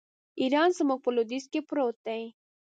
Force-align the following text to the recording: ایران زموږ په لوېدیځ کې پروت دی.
ایران 0.41 0.69
زموږ 0.77 0.99
په 1.03 1.09
لوېدیځ 1.15 1.45
کې 1.51 1.59
پروت 1.67 1.97
دی. 2.07 2.23